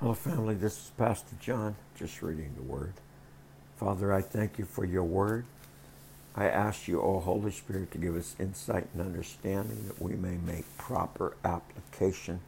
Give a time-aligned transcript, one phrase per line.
[0.00, 0.54] Hello, family.
[0.54, 2.94] This is Pastor John, just reading the Word.
[3.76, 5.44] Father, I thank you for your Word.
[6.34, 10.38] I ask you, O Holy Spirit, to give us insight and understanding that we may
[10.38, 12.40] make proper application.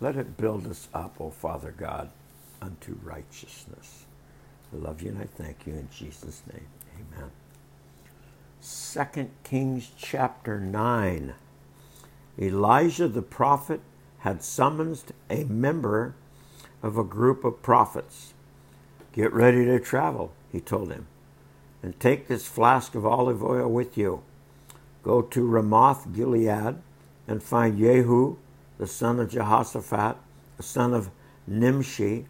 [0.00, 2.10] Let it build us up, O Father God,
[2.62, 4.04] unto righteousness.
[4.72, 6.68] I love you and I thank you in Jesus' name.
[6.94, 7.32] Amen.
[8.62, 11.34] 2 Kings chapter 9.
[12.40, 13.80] Elisha the prophet
[14.18, 16.14] had summoned a member
[16.82, 18.34] of a group of prophets.
[19.12, 21.06] Get ready to travel, he told him,
[21.82, 24.22] and take this flask of olive oil with you.
[25.02, 26.76] Go to Ramoth Gilead
[27.26, 28.36] and find Jehu,
[28.78, 30.16] the son of Jehoshaphat,
[30.56, 31.10] the son of
[31.46, 32.26] Nimshi.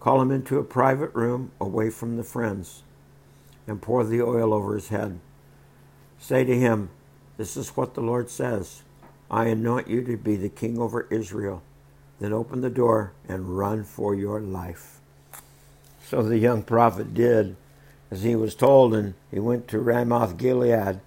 [0.00, 2.82] Call him into a private room away from the friends
[3.66, 5.20] and pour the oil over his head.
[6.18, 6.90] Say to him,
[7.36, 8.82] This is what the Lord says
[9.30, 11.62] I anoint you to be the king over Israel.
[12.20, 15.00] Then open the door and run for your life.
[16.04, 17.56] So the young prophet did
[18.10, 21.00] as he was told, and he went to Ramoth Gilead.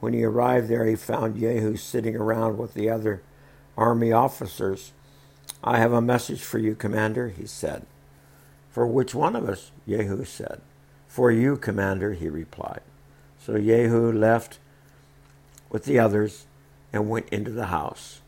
[0.00, 3.22] When he arrived there, he found Jehu sitting around with the other
[3.76, 4.92] army officers.
[5.64, 7.86] I have a message for you, commander, he said.
[8.70, 9.70] For which one of us?
[9.86, 10.60] Jehu said.
[11.06, 12.80] For you, commander, he replied.
[13.38, 14.58] So Jehu left
[15.70, 16.46] with the others
[16.92, 18.21] and went into the house.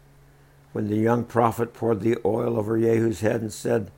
[0.74, 3.92] When the young prophet poured the oil over Jehu's head and said,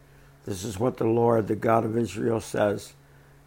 [0.45, 2.93] This is what the Lord, the God of Israel, says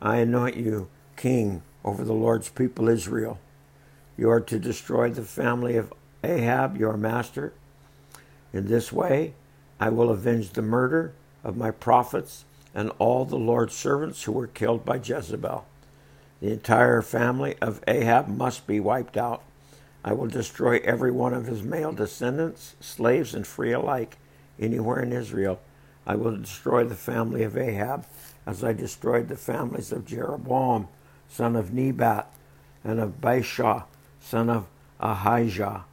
[0.02, 3.38] I anoint you king over the Lord's people Israel.
[4.18, 7.54] You are to destroy the family of Ahab, your master.
[8.52, 9.36] In this way,
[9.80, 11.14] I will avenge the murder
[11.44, 15.68] of my prophets and all the Lord's servants who were killed by Jezebel.
[16.42, 19.44] The entire family of Ahab must be wiped out.
[20.04, 24.18] I will destroy every one of his male descendants, slaves and free alike,
[24.60, 25.60] anywhere in Israel.
[26.08, 28.06] I will destroy the family of Ahab
[28.46, 30.88] as I destroyed the families of Jeroboam,
[31.28, 32.32] son of Nebat,
[32.84, 33.84] and of Baasha,
[34.22, 34.68] son of
[35.00, 35.86] Ahijah.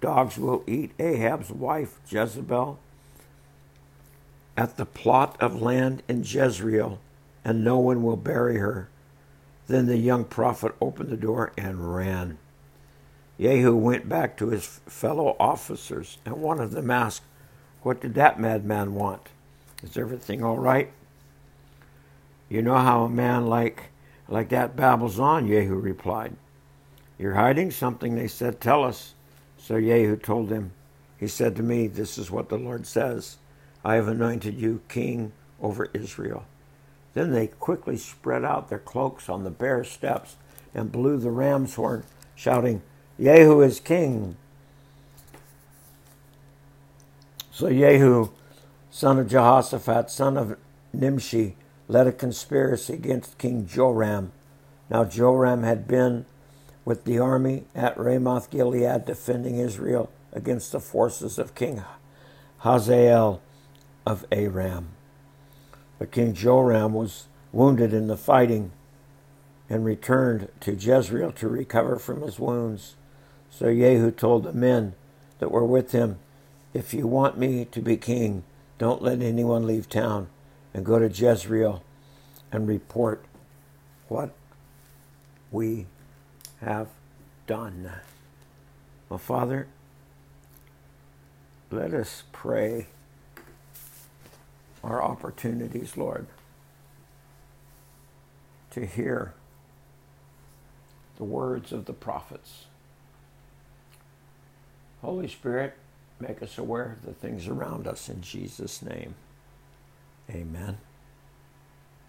[0.00, 2.78] Dogs will eat Ahab's wife, Jezebel,
[4.56, 6.98] at the plot of land in Jezreel,
[7.44, 8.88] and no one will bury her.
[9.66, 12.38] Then the young prophet opened the door and ran.
[13.40, 17.22] Jehu went back to his fellow officers, and one of them asked,
[17.82, 19.28] What did that madman want?
[19.82, 20.90] Is everything all right?
[22.48, 23.90] You know how a man like,
[24.28, 26.34] like that babbles on, Jehu replied.
[27.18, 28.60] You're hiding something, they said.
[28.60, 29.14] Tell us.
[29.56, 30.72] So Jehu told them,
[31.18, 33.36] He said to me, This is what the Lord says
[33.84, 36.44] I have anointed you king over Israel.
[37.14, 40.36] Then they quickly spread out their cloaks on the bare steps
[40.74, 42.04] and blew the ram's horn,
[42.34, 42.82] shouting,
[43.20, 44.36] Jehu is king.
[47.50, 48.30] So Yehu,
[48.90, 50.56] son of Jehoshaphat, son of
[50.92, 51.56] Nimshi,
[51.88, 54.30] led a conspiracy against King Joram.
[54.88, 56.26] Now Joram had been
[56.84, 61.82] with the army at Ramoth Gilead defending Israel against the forces of King
[62.58, 63.40] Hazael
[64.06, 64.88] of Aram.
[65.98, 68.72] But King Joram was wounded in the fighting
[69.68, 72.96] and returned to Jezreel to recover from his wounds.
[73.50, 74.94] So Jehu told the men
[75.38, 76.18] that were with him,
[76.72, 78.44] If you want me to be king,
[78.78, 80.28] don't let anyone leave town
[80.72, 81.82] and go to Jezreel
[82.52, 83.24] and report
[84.08, 84.30] what
[85.50, 85.86] we
[86.60, 86.88] have
[87.46, 87.90] done.
[89.08, 89.66] Well, Father,
[91.70, 92.86] let us pray
[94.82, 96.26] our opportunities, Lord,
[98.70, 99.34] to hear
[101.16, 102.66] the words of the prophets.
[105.02, 105.74] Holy Spirit,
[106.20, 109.14] make us aware of the things around us in Jesus' name.
[110.30, 110.78] Amen.